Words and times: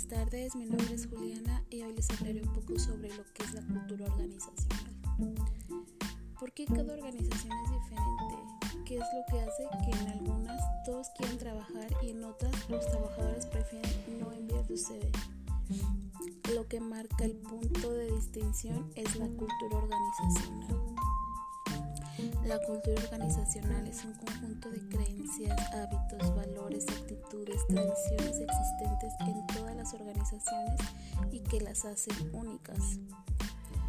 buenas 0.00 0.24
tardes, 0.24 0.56
mi 0.56 0.64
nombre 0.64 0.94
es 0.94 1.06
Juliana 1.06 1.62
y 1.68 1.82
hoy 1.82 1.94
les 1.94 2.08
hablaré 2.10 2.40
un 2.42 2.52
poco 2.54 2.78
sobre 2.78 3.08
lo 3.14 3.24
que 3.34 3.42
es 3.42 3.52
la 3.52 3.62
cultura 3.62 4.06
organizacional. 4.06 4.94
¿Por 6.38 6.52
qué 6.52 6.64
cada 6.64 6.94
organización 6.94 7.52
es 7.64 7.70
diferente? 7.70 8.84
¿Qué 8.86 8.96
es 8.96 9.04
lo 9.12 9.24
que 9.30 9.40
hace 9.42 9.68
que 9.84 9.98
en 9.98 10.08
algunas 10.08 10.62
todos 10.86 11.08
quieran 11.18 11.36
trabajar 11.36 11.88
y 12.02 12.10
en 12.10 12.24
otras 12.24 12.70
los 12.70 12.86
trabajadores 12.86 13.46
prefieren 13.46 14.20
no 14.20 14.32
enviar 14.32 14.66
su 14.66 14.76
CV? 14.78 15.12
Lo 16.54 16.66
que 16.66 16.80
marca 16.80 17.24
el 17.24 17.36
punto 17.36 17.92
de 17.92 18.10
distinción 18.12 18.90
es 18.94 19.16
la 19.16 19.26
cultura 19.26 19.76
organizacional. 19.76 20.76
La 22.44 22.58
cultura 22.58 23.00
organizacional 23.04 23.86
es 23.86 24.04
un 24.04 24.14
conjunto 24.14 24.70
de 24.70 24.80
creencias, 24.88 25.56
hábitos, 25.72 26.34
valores, 26.34 26.84
actitudes, 26.88 27.66
tradiciones 27.68 28.40
existentes 28.40 29.12
en 29.20 29.46
todas 29.48 29.76
las 29.76 29.94
organizaciones 29.94 30.80
y 31.30 31.40
que 31.40 31.60
las 31.60 31.84
hacen 31.84 32.16
únicas. 32.32 32.98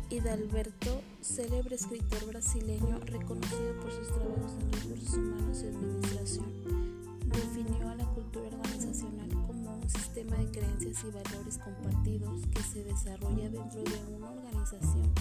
Hidalberto, 0.10 1.02
célebre 1.22 1.76
escritor 1.76 2.26
brasileño 2.28 3.00
reconocido 3.06 3.80
por 3.82 3.92
sus 3.92 4.08
trabajos 4.10 4.52
en 4.60 4.72
recursos 4.74 5.14
humanos 5.14 5.64
y 5.64 5.68
administración, 5.68 6.46
definió 7.28 7.90
a 7.90 7.96
la 7.96 8.06
cultura 8.06 8.48
organizacional 8.48 9.30
como 9.48 9.76
un 9.76 9.90
sistema 9.90 10.36
de 10.36 10.52
creencias 10.52 11.04
y 11.04 11.12
valores 11.12 11.58
compartidos 11.58 12.42
que 12.54 12.62
se 12.62 12.84
desarrolla 12.84 13.50
dentro 13.50 13.82
de 13.82 14.16
una 14.16 14.32
organización 14.32 15.14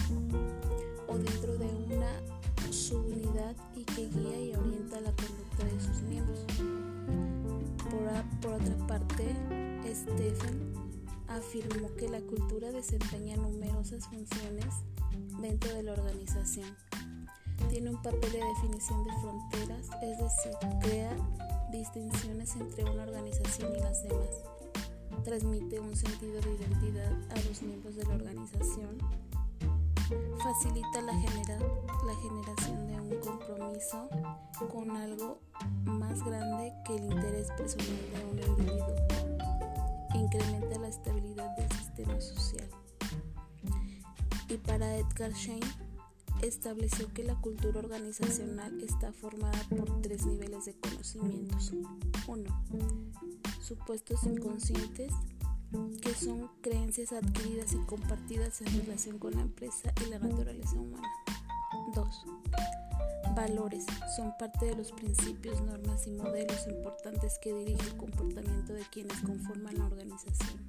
o 1.07 1.17
dentro 1.17 1.57
de 1.57 1.65
una 1.65 2.50
subunidad 2.91 3.55
y 3.73 3.85
que 3.85 4.09
guía 4.09 4.41
y 4.41 4.53
orienta 4.53 4.99
la 4.99 5.13
conducta 5.13 5.63
de 5.63 5.79
sus 5.79 6.01
miembros. 6.01 6.39
Por, 8.41 8.53
otra 8.53 8.87
parte, 8.87 9.33
Stephen 9.85 10.73
afirmó 11.29 11.93
que 11.95 12.09
la 12.09 12.19
cultura 12.19 12.71
desempeña 12.71 13.37
numerosas 13.37 14.07
funciones 14.07 14.65
dentro 15.39 15.73
de 15.73 15.83
la 15.83 15.93
organización. 15.93 16.67
Tiene 17.69 17.91
un 17.91 18.01
papel 18.01 18.31
de 18.31 18.43
definición 18.43 19.03
de 19.05 19.11
fronteras, 19.21 19.87
es 20.01 20.17
decir, 20.17 20.51
crea 20.81 21.15
distinciones 21.71 22.55
entre 22.57 22.83
una 22.83 23.03
organización 23.03 23.73
y 23.73 23.79
las 23.79 24.03
demás. 24.03 24.43
Transmite 25.23 25.79
un 25.79 25.95
sentido 25.95 26.41
de 26.41 26.55
identidad 26.55 27.13
a 27.29 27.35
los 27.47 27.61
miembros 27.61 27.95
de 27.95 28.03
la 28.03 28.15
organización. 28.15 28.97
Facilita 30.43 31.01
la, 31.01 31.13
genera 31.13 31.59
la 32.05 32.15
generación 32.15 32.87
de 32.87 32.90
compromiso 33.51 34.09
con 34.71 34.91
algo 34.91 35.41
más 35.83 36.23
grande 36.23 36.73
que 36.85 36.95
el 36.95 37.03
interés 37.03 37.47
personal 37.57 37.87
de 38.35 38.49
un 38.49 38.59
individuo. 38.59 38.95
Incrementa 40.13 40.79
la 40.79 40.87
estabilidad 40.87 41.55
del 41.57 41.69
sistema 41.71 42.21
social. 42.21 42.69
Y 44.47 44.57
para 44.57 44.97
Edgar 44.97 45.33
Schein, 45.33 45.63
estableció 46.41 47.11
que 47.13 47.23
la 47.23 47.35
cultura 47.35 47.79
organizacional 47.79 48.81
está 48.81 49.11
formada 49.11 49.61
por 49.69 50.01
tres 50.01 50.25
niveles 50.25 50.65
de 50.65 50.75
conocimientos. 50.75 51.73
1. 52.27 52.63
Supuestos 53.61 54.23
inconscientes, 54.23 55.11
que 56.01 56.13
son 56.13 56.49
creencias 56.61 57.13
adquiridas 57.13 57.73
y 57.73 57.77
compartidas 57.85 58.61
en 58.61 58.85
relación 58.85 59.19
con 59.19 59.35
la 59.35 59.41
empresa 59.41 59.93
y 60.05 60.09
la 60.09 60.19
naturaleza 60.19 60.75
humana. 60.75 61.07
2. 61.95 62.25
Valores 63.35 63.85
son 64.17 64.35
parte 64.37 64.65
de 64.65 64.75
los 64.75 64.91
principios, 64.91 65.61
normas 65.61 66.05
y 66.05 66.11
modelos 66.11 66.67
importantes 66.67 67.39
que 67.39 67.53
dirigen 67.53 67.87
el 67.87 67.97
comportamiento 67.97 68.73
de 68.73 68.83
quienes 68.91 69.17
conforman 69.21 69.77
la 69.77 69.85
organización. 69.85 70.59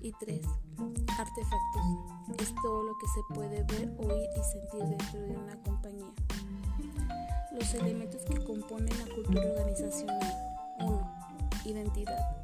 Y 0.00 0.12
3. 0.18 0.40
Artefactos. 1.16 2.40
Es 2.40 2.54
todo 2.62 2.82
lo 2.82 2.98
que 2.98 3.06
se 3.06 3.34
puede 3.34 3.62
ver, 3.64 3.94
oír 3.98 4.28
y 4.36 4.42
sentir 4.42 4.84
dentro 4.84 5.20
de 5.20 5.36
una 5.36 5.62
compañía. 5.62 6.12
Los 7.52 7.72
elementos 7.74 8.22
que 8.24 8.42
componen 8.42 8.98
la 8.98 9.14
cultura 9.14 9.48
organizacional. 9.52 10.34
1. 10.80 11.12
Identidad. 11.66 12.36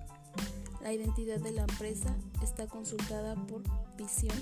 La 0.83 0.93
identidad 0.93 1.41
de 1.41 1.53
la 1.53 1.63
empresa 1.63 2.15
está 2.43 2.69
consultada 2.69 3.35
por 3.47 3.63
visión. 3.97 4.37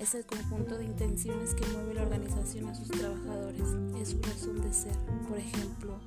Es 0.00 0.14
el 0.14 0.26
conjunto 0.26 0.76
de 0.76 0.84
intenciones 0.84 1.54
que 1.54 1.66
mueve 1.68 1.94
la 1.94 2.02
organización 2.02 2.68
a 2.68 2.74
sus 2.74 2.88
trabajadores. 2.88 3.62
Es 4.00 4.10
su 4.10 4.20
razón 4.20 4.60
de 4.60 4.72
ser. 4.72 4.96
Por 5.26 5.38
ejemplo, 5.38 5.98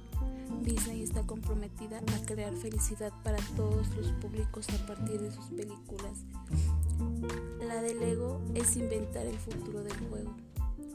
Disney 0.62 1.02
está 1.02 1.24
comprometida 1.24 1.98
a 1.98 2.26
crear 2.26 2.54
felicidad 2.54 3.12
para 3.24 3.38
todos 3.56 3.88
los 3.96 4.12
públicos 4.14 4.68
a 4.70 4.86
partir 4.86 5.20
de 5.20 5.32
sus 5.32 5.46
películas. 5.48 6.24
La 7.66 7.82
del 7.82 8.02
ego 8.04 8.42
es 8.54 8.76
inventar 8.78 9.26
el 9.26 9.38
futuro 9.38 9.84
del 9.84 9.98
juego, 10.08 10.36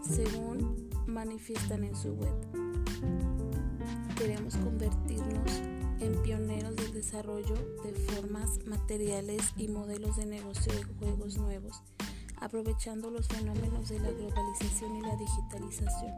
según 0.08 0.88
manifiestan 1.06 1.84
en 1.84 1.96
su 1.96 2.12
web. 2.12 2.34
Queremos 4.16 4.56
convertirnos 4.56 5.50
en 6.00 6.22
pioneros 6.22 6.76
del 6.76 6.92
desarrollo 6.92 7.54
de 7.82 7.92
formas 7.92 8.64
materiales 8.66 9.42
y 9.56 9.68
modelos 9.68 10.16
de 10.16 10.26
negocio 10.26 10.72
de 10.72 10.84
juegos 10.84 11.38
nuevos, 11.38 11.82
aprovechando 12.40 13.10
los 13.10 13.28
fenómenos 13.28 13.88
de 13.88 13.98
la 13.98 14.10
globalización 14.10 14.96
y 14.96 15.00
la 15.02 15.16
digitalización. 15.16 16.12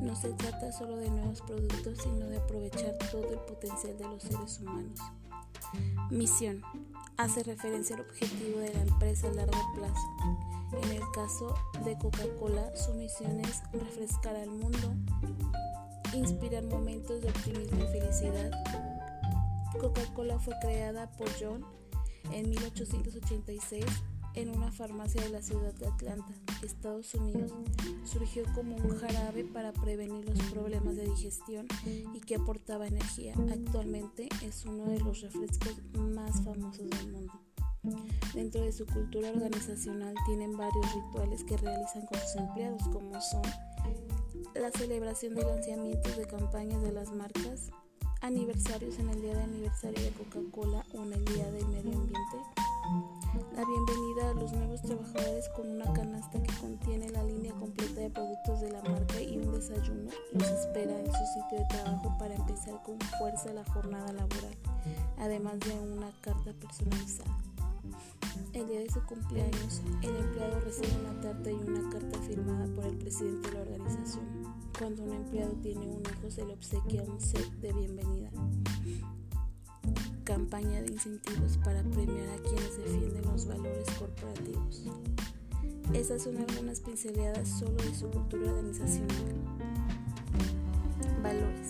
No 0.00 0.16
se 0.16 0.30
trata 0.30 0.72
solo 0.72 0.96
de 0.96 1.10
nuevos 1.10 1.42
productos, 1.42 1.98
sino 2.02 2.26
de 2.26 2.38
aprovechar 2.38 2.96
todo 3.10 3.30
el 3.32 3.38
potencial 3.40 3.96
de 3.96 4.04
los 4.04 4.22
seres 4.22 4.60
humanos. 4.60 4.98
Misión. 6.10 6.62
Hace 7.16 7.42
referencia 7.42 7.94
al 7.96 8.02
objetivo 8.02 8.58
de 8.58 8.72
la 8.72 8.82
empresa 8.82 9.28
a 9.28 9.32
largo 9.32 9.72
plazo. 9.74 10.82
En 10.82 10.90
el 10.90 11.02
caso 11.14 11.54
de 11.84 11.96
Coca-Cola, 11.98 12.74
su 12.76 12.94
misión 12.94 13.40
es 13.40 13.62
refrescar 13.72 14.34
al 14.34 14.50
mundo, 14.50 14.94
inspirar 16.14 16.64
momentos 16.64 17.20
de 17.20 17.28
optimismo 17.28 17.84
y 17.84 17.86
felicidad, 17.88 18.50
Coca-Cola 19.78 20.38
fue 20.38 20.54
creada 20.60 21.10
por 21.12 21.28
John 21.40 21.64
en 22.30 22.50
1886 22.50 23.84
en 24.34 24.50
una 24.50 24.72
farmacia 24.72 25.22
de 25.22 25.28
la 25.28 25.42
ciudad 25.42 25.74
de 25.74 25.86
Atlanta, 25.86 26.32
Estados 26.62 27.14
Unidos. 27.14 27.52
Surgió 28.04 28.44
como 28.54 28.76
un 28.76 28.96
jarabe 28.96 29.44
para 29.44 29.72
prevenir 29.72 30.28
los 30.28 30.40
problemas 30.50 30.96
de 30.96 31.06
digestión 31.06 31.66
y 31.86 32.20
que 32.20 32.36
aportaba 32.36 32.86
energía. 32.86 33.34
Actualmente 33.50 34.28
es 34.42 34.64
uno 34.64 34.86
de 34.86 35.00
los 35.00 35.20
refrescos 35.20 35.76
más 35.94 36.42
famosos 36.42 36.88
del 36.88 37.12
mundo. 37.12 37.32
Dentro 38.34 38.62
de 38.64 38.72
su 38.72 38.86
cultura 38.86 39.30
organizacional 39.30 40.14
tienen 40.26 40.56
varios 40.56 40.86
rituales 40.94 41.42
que 41.44 41.56
realizan 41.56 42.06
con 42.06 42.18
sus 42.20 42.36
empleados, 42.36 42.82
como 42.88 43.20
son 43.20 43.42
la 44.54 44.70
celebración 44.70 45.34
de 45.34 45.44
lanzamientos 45.44 46.16
de 46.16 46.26
campañas 46.26 46.82
de 46.82 46.92
las 46.92 47.10
marcas, 47.12 47.70
aniversarios 48.20 48.98
en 48.98 49.08
el 49.08 49.20
día 49.20 49.34
de 49.34 49.42
aniversario 49.42 50.00
de 50.00 50.10
Coca-Cola 50.10 50.84
o 50.94 51.02
en 51.02 51.12
el 51.12 51.24
día 51.24 51.50
del 51.50 51.66
medio 51.68 51.98
ambiente. 51.98 52.38
La 53.56 53.64
bienvenida 53.64 54.30
a 54.30 54.34
los 54.34 54.52
nuevos 54.52 54.82
trabajadores 54.82 55.48
con 55.56 55.68
una 55.68 55.90
canasta 55.92 56.42
que 56.42 56.54
contiene 56.60 57.10
la 57.10 57.22
línea 57.24 57.52
completa 57.54 58.00
de 58.00 58.10
productos 58.10 58.60
de 58.60 58.70
la 58.72 58.82
marca 58.82 59.20
y 59.20 59.38
un 59.38 59.52
desayuno 59.52 60.10
los 60.32 60.48
espera 60.50 60.98
en 60.98 61.06
su 61.06 61.24
sitio 61.34 61.58
de 61.58 61.64
trabajo 61.66 62.16
para 62.18 62.34
empezar 62.34 62.82
con 62.82 62.98
fuerza 63.18 63.52
la 63.52 63.64
jornada 63.72 64.12
laboral, 64.12 64.56
además 65.18 65.60
de 65.60 65.72
una 65.72 66.10
carta 66.20 66.52
personalizada. 66.52 67.38
El 68.52 68.68
día 68.68 68.80
de 68.80 68.90
su 68.90 69.02
cumpleaños, 69.04 69.80
el 70.02 70.16
empleado 70.16 70.60
recibe 70.60 70.92
una 71.00 71.20
tarta 71.20 71.50
y 71.50 71.54
una 71.54 71.90
carta 71.90 72.18
firmada 72.20 72.66
por 72.74 72.84
el 72.84 72.98
presidente 72.98 73.48
de 73.48 73.54
la 73.54 73.60
organización. 73.62 74.24
Cuando 74.78 75.02
un 75.02 75.12
empleado 75.12 75.52
tiene 75.62 75.86
un 75.86 76.00
hijo 76.00 76.30
se 76.30 76.44
le 76.44 76.54
obsequia 76.54 77.02
un 77.02 77.20
set 77.20 77.50
de 77.60 77.72
bienvenida. 77.72 78.30
Campaña 80.24 80.80
de 80.80 80.92
incentivos 80.92 81.58
para 81.64 81.82
premiar 81.82 82.28
a 82.28 82.42
quienes 82.42 82.76
defienden 82.78 83.22
los 83.22 83.46
valores 83.46 83.86
corporativos. 83.98 84.84
Esas 85.92 86.22
son 86.22 86.36
algunas 86.38 86.80
pinceladas 86.80 87.48
solo 87.48 87.76
de 87.76 87.94
su 87.94 88.08
cultura 88.08 88.52
organizacional. 88.52 89.16
Valores. 91.22 91.68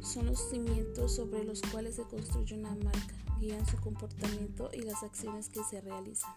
Son 0.00 0.26
los 0.26 0.50
cimientos 0.50 1.14
sobre 1.14 1.44
los 1.44 1.62
cuales 1.62 1.94
se 1.94 2.02
construye 2.02 2.58
una 2.58 2.74
marca, 2.74 3.14
guían 3.40 3.64
su 3.66 3.76
comportamiento 3.78 4.68
y 4.72 4.82
las 4.82 5.02
acciones 5.04 5.48
que 5.48 5.62
se 5.62 5.80
realizan. 5.80 6.34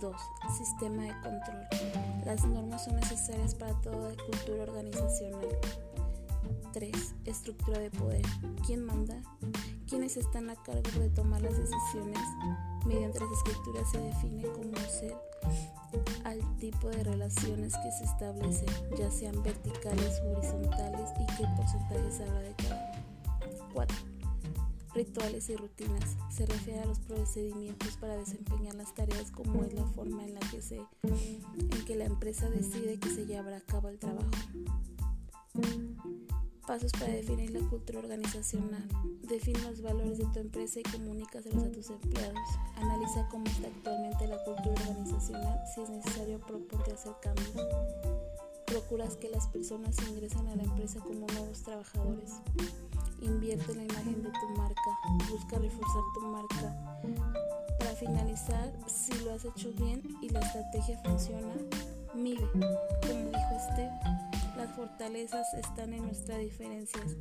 2. 0.00 0.16
Sistema 0.58 1.04
de 1.04 1.12
control. 1.22 2.24
Las 2.26 2.46
normas 2.46 2.84
son 2.84 2.96
necesarias 2.96 3.54
para 3.54 3.72
toda 3.80 4.14
cultura 4.26 4.64
organizacional. 4.64 5.48
3. 6.72 7.14
Estructura 7.24 7.78
de 7.78 7.90
poder. 7.90 8.22
¿Quién 8.66 8.84
manda? 8.84 9.20
¿Quiénes 9.88 10.16
están 10.16 10.50
a 10.50 10.56
cargo 10.56 11.00
de 11.00 11.08
tomar 11.10 11.42
las 11.42 11.56
decisiones? 11.56 12.20
Mediante 12.86 13.20
las 13.20 13.32
escrituras 13.32 13.90
se 13.90 13.98
define 13.98 14.42
como 14.48 14.76
ser 14.76 15.16
al 16.24 16.56
tipo 16.58 16.88
de 16.88 17.02
relaciones 17.02 17.74
que 17.74 17.90
se 17.92 18.04
establecen, 18.04 18.68
ya 18.96 19.10
sean 19.10 19.42
verticales 19.42 20.20
o 20.20 20.30
horizontales, 20.30 21.10
y 21.18 21.26
qué 21.36 21.44
porcentajes 21.56 22.20
habrá 22.20 22.40
de 22.40 22.54
cada 22.54 23.04
4. 23.72 23.96
Rituales 24.94 25.48
y 25.50 25.56
rutinas. 25.56 26.16
Se 26.30 26.46
refiere 26.46 26.80
a 26.80 26.86
los 26.86 26.98
procedimientos 27.00 27.96
para 27.96 28.16
desempeñar 28.16 28.74
las 28.74 28.94
tareas 28.94 29.30
como 29.30 29.64
es 29.64 29.72
la 29.72 29.84
forma 29.86 30.24
en 30.24 30.34
la 30.34 30.40
que 30.40 30.62
se 30.62 30.80
en 31.02 31.84
que 31.84 31.94
la 31.96 32.04
empresa 32.04 32.50
decide 32.50 32.98
que 32.98 33.10
se 33.10 33.26
llevará 33.26 33.58
a 33.58 33.60
cabo 33.60 33.88
el 33.88 33.98
trabajo. 33.98 34.30
Pasos 36.66 36.92
para 36.92 37.12
definir 37.12 37.50
la 37.50 37.68
cultura 37.68 37.98
organizacional. 37.98 38.86
Define 39.22 39.60
los 39.62 39.82
valores 39.82 40.18
de 40.18 40.26
tu 40.26 40.38
empresa 40.38 40.80
y 40.80 40.82
comunícaselos 40.84 41.64
a 41.64 41.72
tus 41.72 41.90
empleados. 41.90 42.38
Analiza 42.76 43.28
cómo 43.28 43.46
está 43.46 43.68
actualmente 43.68 44.26
la 44.28 44.42
cultura 44.44 44.74
organizacional. 44.88 45.60
Si 45.74 45.80
es 45.80 45.90
necesario, 45.90 46.38
proponte 46.40 46.92
hacer 46.92 47.12
cambios. 47.20 47.50
Procuras 48.66 49.16
que 49.16 49.28
las 49.30 49.48
personas 49.48 49.96
ingresen 50.08 50.46
a 50.48 50.56
la 50.56 50.62
empresa 50.62 51.00
como 51.00 51.26
nuevos 51.26 51.62
trabajadores. 51.62 52.34
Invierte 53.20 53.72
en 53.72 53.78
la 53.78 53.84
imagen 53.84 54.22
de 54.22 54.30
tu 54.30 54.48
marca, 54.56 54.98
busca 55.30 55.58
reforzar 55.58 56.02
tu 56.14 56.20
marca. 56.26 56.76
Para 57.78 57.92
finalizar, 57.92 58.72
si 58.86 59.12
lo 59.24 59.32
has 59.32 59.44
hecho 59.44 59.72
bien 59.72 60.02
y 60.22 60.28
la 60.28 60.40
estrategia 60.40 61.00
funciona, 61.04 61.54
mide. 62.14 62.48
Como 62.52 63.24
dijo 63.26 63.72
Steve, 63.72 63.90
fortalezas 64.70 65.52
están 65.54 65.92
en 65.92 66.04
nuestras 66.04 66.38
diferencias, 66.40 67.16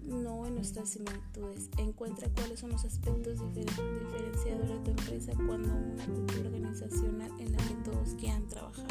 no 0.00 0.46
en 0.46 0.54
nuestras 0.54 0.90
similitudes. 0.90 1.68
Encuentra 1.78 2.28
cuáles 2.30 2.60
son 2.60 2.70
los 2.70 2.84
aspectos 2.84 3.38
diferenciadores 3.54 4.68
de 4.68 4.78
tu 4.80 4.90
empresa 4.90 5.32
cuando 5.46 5.68
una 5.68 6.04
cultura 6.06 6.40
organizacional 6.40 7.30
en 7.38 7.52
la 7.52 7.58
que 7.58 7.74
todos 7.84 8.14
quieran 8.14 8.46
trabajar. 8.48 8.86